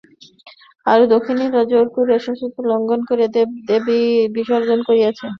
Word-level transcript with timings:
আর 0.85 0.99
দক্ষিণীরা 1.13 1.61
জোর 1.71 1.87
করিয়া 1.95 2.19
শাস্ত্র 2.25 2.69
লঙ্ঘন 2.71 3.01
করিয়া 3.09 3.29
দেবদেবী 3.35 4.01
বিসর্জন 4.35 4.79
করিয়াছে। 4.87 5.25